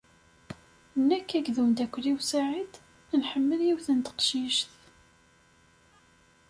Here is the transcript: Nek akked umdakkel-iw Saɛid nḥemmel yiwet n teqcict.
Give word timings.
Nek 1.09 1.29
akked 1.37 1.57
umdakkel-iw 1.63 2.19
Saɛid 2.29 2.73
nḥemmel 3.21 3.59
yiwet 3.67 3.87
n 3.91 3.99
teqcict. 3.99 4.71